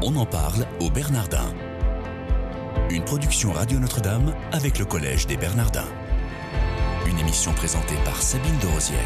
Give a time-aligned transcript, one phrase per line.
[0.00, 1.52] On en parle au Bernardin.
[2.88, 5.88] Une production Radio Notre-Dame avec le Collège des Bernardins.
[7.04, 8.98] Une émission présentée par Sabine de Rosière.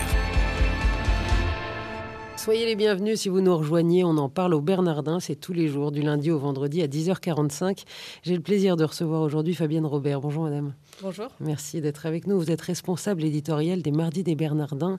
[2.37, 4.05] Soyez les bienvenus si vous nous rejoignez.
[4.05, 5.19] On en parle au Bernardin.
[5.19, 7.85] C'est tous les jours, du lundi au vendredi à 10h45.
[8.23, 10.21] J'ai le plaisir de recevoir aujourd'hui Fabienne Robert.
[10.21, 10.75] Bonjour madame.
[11.01, 11.29] Bonjour.
[11.41, 12.39] Merci d'être avec nous.
[12.39, 14.99] Vous êtes responsable éditorial des Mardis des Bernardins.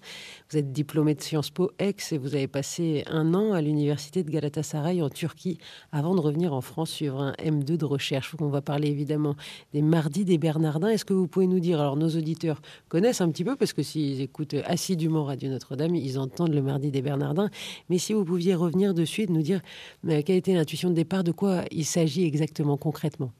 [0.50, 4.24] Vous êtes diplômé de Sciences Po Aix et vous avez passé un an à l'université
[4.24, 5.60] de Galatasaray en Turquie
[5.92, 8.36] avant de revenir en France suivre un M2 de recherche.
[8.40, 9.36] On va parler évidemment
[9.72, 10.90] des Mardis des Bernardins.
[10.90, 13.84] Est-ce que vous pouvez nous dire, alors nos auditeurs connaissent un petit peu parce que
[13.84, 17.50] s'ils écoutent assidûment Radio Notre-Dame, ils entendent le Mardi des Bernardins.
[17.90, 19.62] Mais si vous pouviez revenir dessus et nous dire
[20.10, 23.32] euh, quelle été l'intuition de départ, de quoi il s'agit exactement concrètement?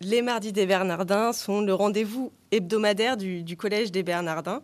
[0.00, 4.62] Les Mardis des Bernardins sont le rendez-vous hebdomadaire du, Collège des Bernardins.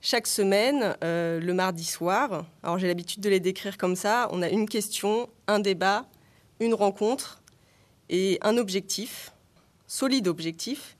[0.00, 4.42] Chaque semaine, euh, le mardi soir, alors j'ai l'habitude de les décrire comme ça, on
[4.42, 6.06] a une question, un débat,
[6.58, 7.40] une rencontre
[8.08, 9.30] et un objectif,
[9.86, 10.96] solide objectif,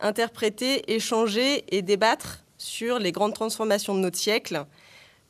[0.00, 4.64] interpréter, échanger et débattre sur les grandes transformations de notre siècle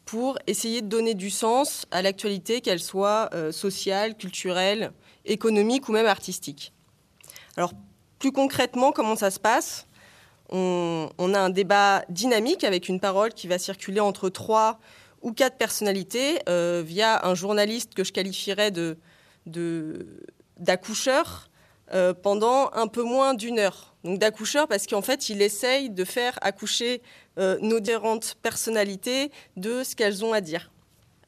[0.04, 4.92] pour essayer de donner du sens à l'actualité, qu'elle soit euh, sociale, culturelle,
[5.24, 6.72] économique ou même artistique.
[7.56, 7.72] Alors,
[8.18, 9.86] plus concrètement, comment ça se passe?
[10.54, 14.78] On, a un débat dynamique avec une parole qui va circuler entre trois
[15.22, 18.98] ou quatre personnalités euh, via un journaliste que je qualifierais de,
[20.58, 21.48] d'accoucheur
[21.94, 23.94] euh, pendant un peu moins d'une heure.
[24.04, 27.02] Donc d'accoucheur parce qu'en fait, il essaye de faire accoucher
[27.38, 30.71] euh, nos différentes personnalités de ce qu'elles ont à dire.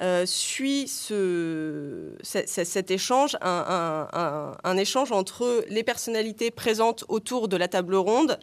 [0.02, 7.94] Euh, suit ce, cet échange, un, échange entre les personnalités présentes autour de la table
[7.94, 8.40] ronde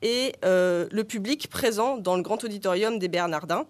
[0.00, 3.66] et euh, le public présent dans le grand auditorium des Bernardins.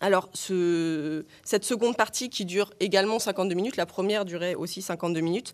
[0.00, 5.20] Alors, ce, cette seconde partie qui dure également 52 minutes, la première durait aussi 52
[5.20, 5.52] minutes,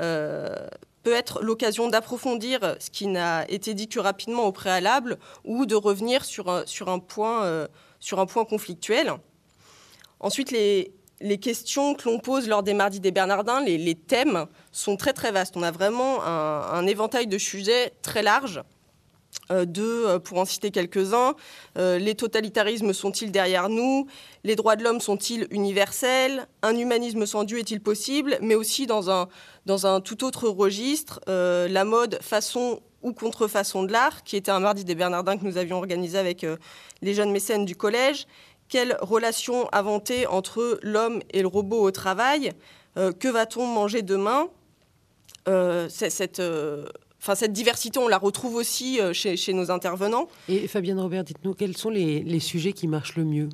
[0.00, 0.68] euh,
[1.02, 5.74] peut être l'occasion d'approfondir ce qui n'a été dit que rapidement au préalable ou de
[5.74, 6.48] revenir sur
[6.88, 9.14] un point conflictuel.
[10.20, 10.92] Ensuite, les,
[11.38, 15.56] questions que l'on pose lors des mardis des Bernardins, les, thèmes sont très très vastes.
[15.56, 18.62] On a vraiment un, éventail de sujets très large.
[19.52, 21.34] Euh, deux, euh, pour en citer quelques-uns,
[21.78, 24.06] euh, les totalitarismes sont-ils derrière nous?
[24.42, 26.48] Les droits de l'homme sont-ils universels?
[26.62, 28.38] Un humanisme sans Dieu est-il possible?
[28.40, 34.36] Mais aussi dans un tout autre registre, la mode façon ou contrefaçon de l'art, qui
[34.36, 36.44] était un mardi des Bernardins que nous avions organisé avec
[37.02, 38.26] les jeunes mécènes du collège,
[38.68, 42.52] quelle relation inventer entre l'homme et le robot au travail
[42.96, 44.48] euh, Que va-t-on manger demain
[45.48, 46.86] euh, cette, euh,
[47.20, 50.28] cette diversité, on la retrouve aussi chez, nos intervenants.
[50.48, 53.48] Et Fabienne Robert, dites-nous, quels sont les, sujets qui marchent le mieux?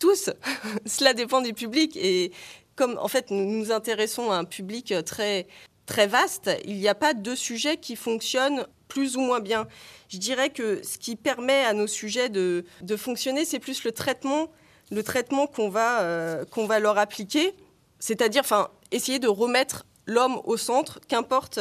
[0.00, 0.30] Tous.
[0.86, 1.96] Cela dépend des publics.
[1.96, 2.32] Et
[2.74, 5.46] comme en fait nous nous intéressons à un public très,
[5.86, 9.66] très vaste, il n'y a pas de sujet qui fonctionne plus ou moins bien.
[10.08, 12.64] Je dirais que ce qui permet à nos sujets de,
[12.96, 14.50] fonctionner, c'est plus le traitement,
[14.90, 17.54] le traitement qu'on va, euh, qu'on va leur appliquer,
[17.98, 21.60] c'est-à-dire enfin, essayer de remettre l'homme au centre, qu'importe,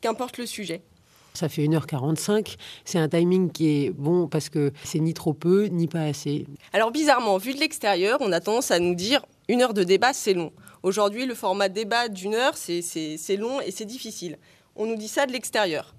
[0.00, 0.82] qu'importe le sujet.
[1.34, 2.56] Ça fait 1h45.
[2.84, 6.46] C'est un timing qui est bon parce que c'est ni trop peu, ni pas assez.
[6.72, 10.12] Alors bizarrement, vu de l'extérieur, on a tendance à nous dire une heure de débat,
[10.12, 10.52] c'est long.
[10.82, 14.38] Aujourd'hui, le format débat d'une heure, c'est long et c'est difficile.
[14.74, 15.94] On nous dit ça de l'extérieur.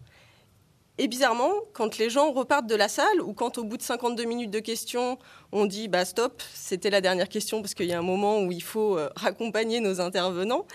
[1.02, 4.26] Et bizarrement, quand les gens repartent de la salle ou quand au bout de 52
[4.26, 5.18] minutes de questions,
[5.54, 8.52] on dit bah stop, c'était la dernière question parce qu'il y a un moment où
[8.52, 10.66] il faut euh, raccompagner nos intervenants,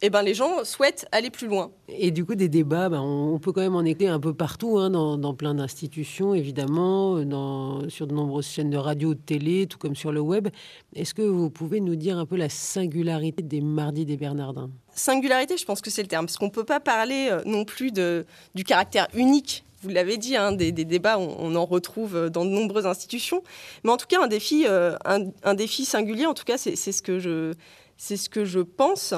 [0.00, 1.70] et eh ben les gens souhaitent aller plus loin.
[1.88, 4.78] Et du coup, des débats, ben, on peut quand même en écouter un peu partout,
[4.78, 9.76] hein, dans, plein d'institutions, évidemment, dans, sur de nombreuses chaînes de radio, de télé, tout
[9.76, 10.48] comme sur le web.
[10.96, 14.70] Est-ce que vous pouvez nous dire un peu la singularité des Mardis des Bernardins?
[14.94, 17.66] Singularité, je pense que c'est le terme, parce qu'on ne peut pas parler euh, non
[17.66, 18.24] plus de,
[18.54, 22.86] du caractère unique vous l'avez dit, hein, des, débats, on, en retrouve dans de nombreuses
[22.86, 23.42] institutions.
[23.84, 27.02] Mais en tout cas, un défi, euh, un, défi singulier, en tout cas, c'est ce
[27.02, 27.52] que je,
[27.98, 29.14] ce que je pense,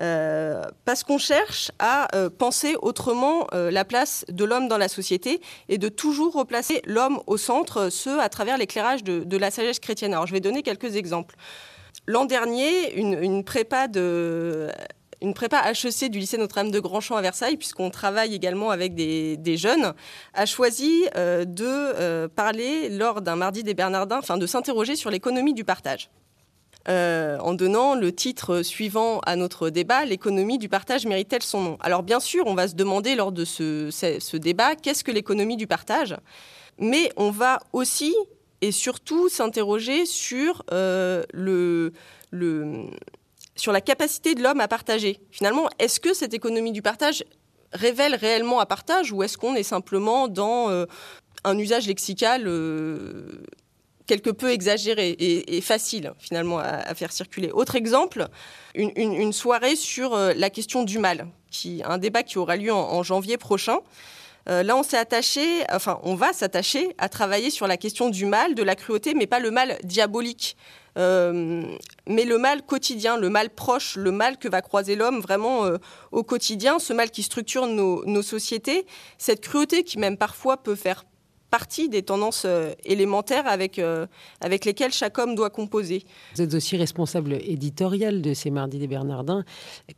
[0.00, 5.40] euh, parce qu'on cherche à euh, penser autrement la place de l'homme dans la société
[5.68, 10.14] et de toujours replacer l'homme au centre, ce à travers l'éclairage de, la sagesse chrétienne.
[10.14, 11.36] Alors je vais donner quelques exemples.
[12.06, 14.70] L'an dernier, une, prépa de
[15.26, 19.56] une prépa HEC du lycée Notre-Dame de Grandchamp à Versailles, puisqu'on travaille également avec des,
[19.56, 19.92] jeunes,
[20.34, 25.10] a choisi euh, de euh, parler lors d'un mardi des Bernardins, enfin de s'interroger sur
[25.10, 26.10] l'économie du partage.
[26.88, 31.76] Euh, en donnant le titre suivant à notre débat, l'économie du partage mérite-t-elle son nom?
[31.80, 35.66] Alors bien sûr, on va se demander lors de ce, débat, qu'est-ce que l'économie du
[35.66, 36.16] partage?
[36.78, 38.14] Mais on va aussi
[38.60, 41.92] et surtout s'interroger sur le,
[42.30, 42.86] le,
[43.56, 45.18] sur la capacité de l'homme à partager.
[45.30, 47.24] Finalement, est-ce que cette économie du partage
[47.72, 50.86] révèle réellement un partage ou est-ce qu'on est simplement dans euh,
[51.44, 53.42] un usage lexical euh,
[54.06, 57.50] quelque peu exagéré et, facile finalement à, faire circuler?
[57.50, 58.28] Autre exemple,
[58.74, 63.02] une, soirée sur euh, la question du mal, qui, un débat qui aura lieu en,
[63.02, 63.78] janvier prochain.
[64.46, 68.54] Là, on s'est attaché, enfin, on va s'attacher à travailler sur la question du mal,
[68.54, 70.56] de la cruauté, mais pas le mal diabolique.
[70.96, 71.62] Euh,
[72.08, 75.76] mais le mal quotidien, le mal proche, le mal que va croiser l'homme vraiment euh,
[76.10, 78.86] au quotidien, ce mal qui structure nos, sociétés,
[79.18, 81.04] cette cruauté qui même parfois peut faire
[81.50, 83.80] partie des tendances euh, élémentaires avec,
[84.40, 86.02] avec lesquelles chaque homme doit composer.
[86.34, 89.44] Vous êtes aussi responsable éditorial de ces Mardis des Bernardins.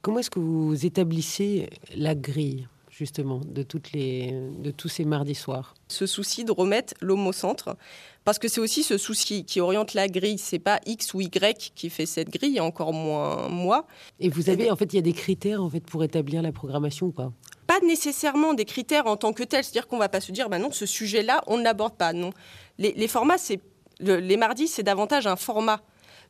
[0.02, 2.66] Comment est-ce que vous établissez la grille?
[2.98, 7.32] Justement de, toutes les, de tous ces mardis soirs Ce souci de remettre l'homme au
[7.32, 7.76] centre,
[8.24, 10.38] parce que c'est aussi ce souci qui oriente la grille.
[10.38, 13.86] C'est pas X ou Y qui fait cette grille, encore moins moi.
[14.18, 16.50] Et vous avez, en fait, il y a des critères en fait pour établir la
[16.50, 17.32] programmation ou pas?
[17.68, 19.62] Pas nécessairement des critères en tant que tels.
[19.62, 22.12] C'est-à-dire qu'on va pas se dire, bah non, ce sujet-là, on ne l'aborde pas.
[22.12, 22.32] Non,
[22.78, 23.60] les, formats, c'est
[24.00, 25.80] les mardis, c'est davantage un format.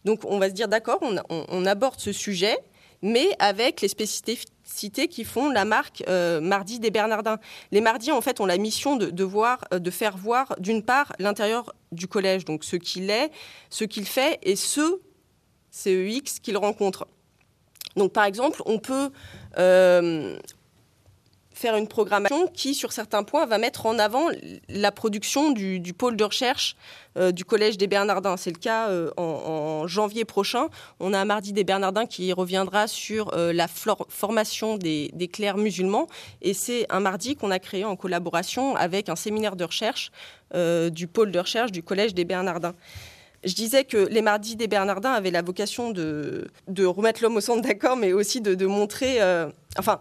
[0.05, 1.01] Donc on va se dire, d'accord,
[1.31, 2.59] on aborde ce sujet
[3.03, 7.39] mais avec les spécificités qui font la marque euh, Mardi des Bernardins.
[7.73, 11.13] Les Mardis, en fait, ont la mission de, voir, euh, de faire voir, d'une part,
[11.19, 13.31] l'intérieur du collège, donc ce qu'il est,
[13.71, 15.01] ce qu'il fait et ce
[15.71, 17.07] CEX qu'il rencontre.
[17.97, 19.11] Donc, par exemple, on peut
[19.59, 20.39] euh,
[21.59, 24.29] faire une programmation qui, sur certains points, va mettre en avant
[24.69, 26.77] la production du, pôle de recherche
[27.17, 28.37] euh, du Collège des Bernardins.
[28.37, 30.69] C'est le cas euh, en, janvier prochain.
[31.01, 36.07] On a un mardi des Bernardins qui reviendra sur euh, la formation des, clercs musulmans.
[36.43, 40.13] Et c'est un mardi qu'on a créé en collaboration avec un séminaire de recherche
[40.55, 42.75] du pôle de recherche du Collège des Bernardins.
[43.45, 47.61] Je disais que les mardis des Bernardins avaient la vocation de, remettre l'homme au centre,
[47.61, 49.19] d'accord, mais aussi de, de montrer.
[49.77, 50.01] enfin,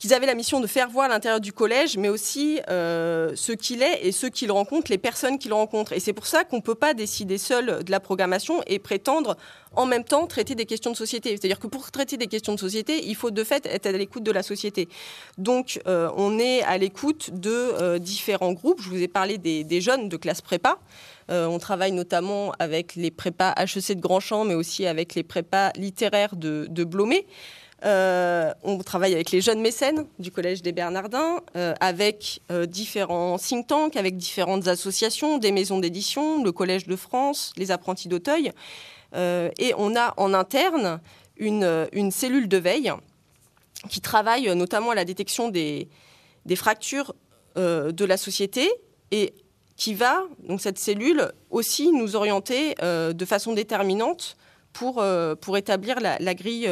[0.00, 3.82] qu'ils avaient la mission de faire voir l'intérieur du collège, mais aussi euh, ce qu'il
[3.82, 5.92] est et ceux qu'il rencontre, les personnes qu'il rencontre.
[5.92, 9.36] Et c'est pour ça qu'on ne peut pas décider seul de la programmation et prétendre
[9.76, 11.36] en même temps traiter des questions de société.
[11.36, 14.22] C'est-à-dire que pour traiter des questions de société, il faut de fait être à l'écoute
[14.22, 14.88] de la société.
[15.36, 18.80] Donc euh, on est à l'écoute de euh, différents groupes.
[18.80, 20.78] Je vous ai parlé des, jeunes de classe prépa.
[21.28, 26.36] on travaille notamment avec les prépas HEC de Grandchamp, mais aussi avec les prépas littéraires
[26.36, 27.26] de, de Blomé.
[27.84, 33.38] Euh, on travaille avec les jeunes mécènes du Collège des Bernardins, euh, avec euh, différents
[33.38, 38.52] think tanks, avec différentes associations, des maisons d'édition, le Collège de France, les apprentis d'Auteuil.
[39.14, 41.00] et on a en interne
[41.36, 42.92] une, cellule de veille
[43.88, 45.88] qui travaille notamment à la détection des,
[46.44, 47.14] des fractures
[47.56, 48.70] de la société
[49.10, 49.34] et
[49.76, 54.36] qui va, donc cette cellule, aussi nous orienter de façon déterminante
[54.72, 55.04] pour,
[55.40, 56.68] pour établir la, la grille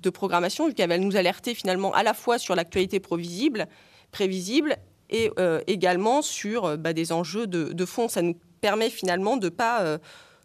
[0.00, 3.66] de programmation, vu qu'elle va nous alerter finalement à la fois sur l'actualité prévisible,
[4.10, 4.76] prévisible
[5.10, 8.08] et euh, également sur euh, bah, des enjeux de, fond.
[8.08, 9.98] Ça nous permet finalement de ne pas euh,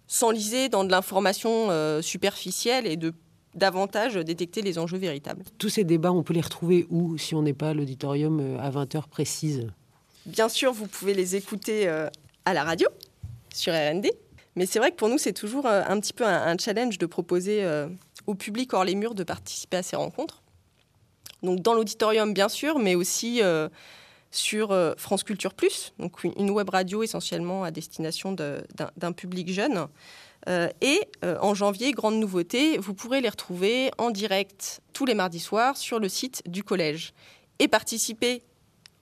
[0.08, 1.70] s'enliser dans de l'information
[2.02, 3.14] superficielle et de
[3.56, 5.44] davantage détecter les enjeux véritables.
[5.58, 8.70] Tous ces débats, on peut les retrouver où si on n'est pas à l'auditorium à
[8.70, 9.68] 20h précises?
[10.26, 12.88] Bien sûr, vous pouvez les écouter à la radio,
[13.54, 14.08] sur RND.
[14.56, 17.68] Mais c'est vrai que pour nous, c'est toujours un petit peu un, challenge de proposer
[18.26, 20.42] au public hors les murs de participer à ces rencontres.
[21.44, 23.70] Donc dans l'auditorium, bien sûr, mais aussi euh,
[24.32, 29.88] sur euh, France Culture Plus, donc une web radio essentiellement à destination d'un public jeune.
[30.48, 35.40] Euh, et en janvier, grande nouveauté, vous pourrez les retrouver en direct tous les mardis
[35.40, 37.14] soirs sur le site du collège
[37.60, 38.44] et participer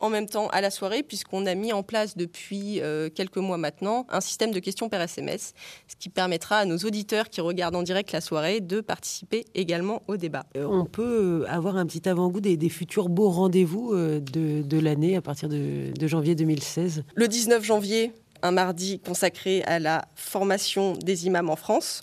[0.04, 3.58] en même temps à la soirée, puisqu'on a mis en place depuis euh, quelques mois
[3.58, 5.54] maintenant un système de questions par SMS,
[5.88, 10.04] ce qui permettra à nos auditeurs qui regardent en direct la soirée de participer également
[10.08, 10.44] au débat.
[10.58, 15.22] Euh, on peut avoir un petit avant-goût des, futurs beaux rendez-vous euh, de, l'année à
[15.22, 17.06] partir de, de janvier 2016.
[17.16, 22.02] Le 19 janvier, un mardi consacré à la formation des imams en France.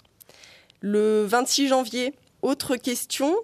[0.81, 3.37] Le 26 janvier, autre question,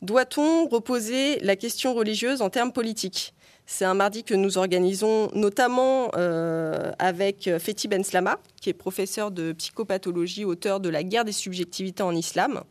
[0.00, 3.34] doit-on reposer la question religieuse en termes politiques?
[3.66, 9.32] C'est un mardi que nous organisons notamment euh, avec Fethi Ben Slama, qui est professeur
[9.32, 12.62] de psychopathologie, auteur de La guerre des subjectivités en islam.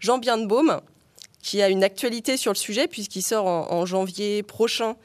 [0.00, 0.80] Jean Bienbaume,
[1.40, 4.96] qui a une actualité sur le sujet, puisqu'il sort en, janvier prochain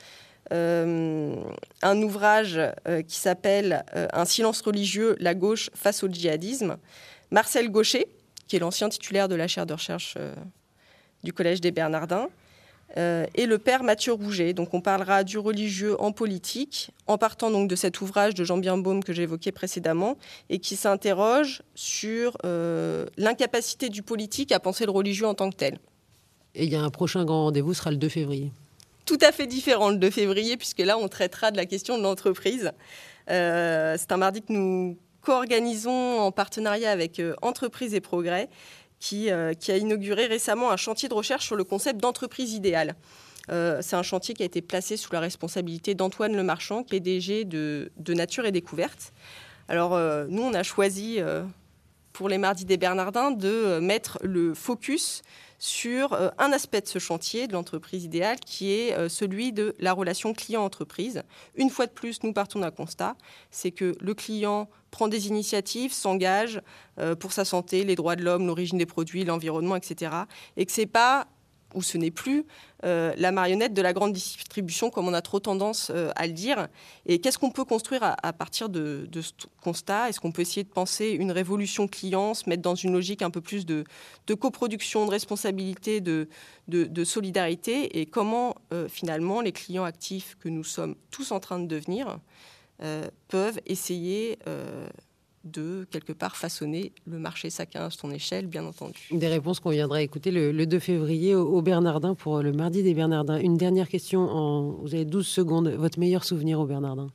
[0.53, 1.35] euh,
[1.83, 6.77] un ouvrage euh, qui s'appelle Un silence religieux, la gauche face au djihadisme.
[7.29, 8.07] Marcel Gaucher,
[8.47, 10.17] qui est l'ancien titulaire de la chaire de recherche
[11.23, 12.29] du Collège des Bernardins.
[12.95, 14.53] Euh, et le père Mathieu Rouget.
[14.53, 18.57] Donc on parlera du religieux en politique, en partant donc de cet ouvrage de Jean
[18.57, 20.17] Birnbaum que j'évoquais précédemment,
[20.49, 25.55] et qui s'interroge sur euh, l'incapacité du politique à penser le religieux en tant que
[25.55, 25.79] tel.
[26.55, 28.51] Et il y a un prochain grand rendez-vous, sera le 2 février.
[29.05, 32.03] Tout à fait différent le 2 février, puisque là on traitera de la question de
[32.03, 32.71] l'entreprise.
[33.29, 38.49] Euh, c'est un mardi que nous co-organisons en partenariat avec Entreprise et Progrès
[39.13, 42.95] euh, qui, a inauguré récemment un chantier de recherche sur le concept d'entreprise idéale.
[43.49, 47.91] Euh, c'est un chantier qui a été placé sous la responsabilité d'Antoine Lemarchand, PDG de,
[48.07, 49.13] Nature et Découverte.
[49.67, 51.19] Alors, euh, nous, on a choisi
[52.11, 55.21] pour les Mardis des Bernardins de mettre le focus
[55.59, 60.33] sur un aspect de ce chantier de l'entreprise idéale qui est celui de la relation
[60.33, 61.23] client-entreprise.
[61.55, 63.15] Une fois de plus, nous partons d'un constat,
[63.49, 66.61] c'est que le client prend des initiatives, s'engage
[66.99, 70.11] euh, pour sa santé, les droits de l'homme, l'origine des produits, l'environnement, etc.
[70.55, 71.27] Et que c'est pas
[71.77, 72.43] ou ce n'est plus
[72.83, 76.33] euh, la marionnette de la grande distribution, comme on a trop tendance euh, à le
[76.33, 76.67] dire.
[77.05, 79.31] Et qu'est-ce qu'on peut construire à, partir de, ce
[79.61, 80.09] constat?
[80.09, 83.29] Est-ce qu'on peut essayer de penser une révolution client, se mettre dans une logique un
[83.29, 83.85] peu plus de,
[84.39, 86.27] coproduction, de responsabilité, de,
[87.03, 87.99] solidarité?
[87.99, 88.55] Et comment,
[88.89, 92.19] finalement, les clients actifs que nous sommes tous en train de devenir
[92.83, 94.87] euh, peuvent essayer euh,
[95.47, 99.07] de quelque part façonner le marché chacun à son échelle, bien entendu.
[99.11, 103.37] Des réponses qu'on viendra écouter le, 2 février au, Bernardin pour le mardi des Bernardins.
[103.39, 105.69] Une dernière question, en, vous avez 12 secondes.
[105.69, 107.07] Votre meilleur souvenir au Bernardin?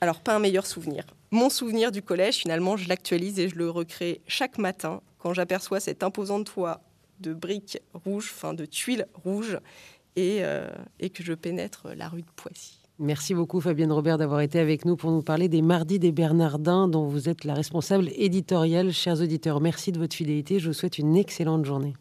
[0.00, 1.04] Alors, pas un meilleur souvenir.
[1.30, 5.80] Mon souvenir du collège, finalement, je l'actualise et je le recrée chaque matin quand j'aperçois
[5.80, 6.80] cette imposante toit
[7.20, 9.58] de briques rouges, enfin de tuiles rouges,
[10.16, 12.79] et, euh, et que je pénètre la rue de Poissy.
[13.02, 16.86] Merci beaucoup Fabienne Robert d'avoir été avec nous pour nous parler des Mardis des Bernardins
[16.86, 18.92] dont vous êtes la responsable éditoriale.
[18.92, 20.58] Chers auditeurs, merci de votre fidélité.
[20.58, 21.94] Je vous souhaite une excellente journée.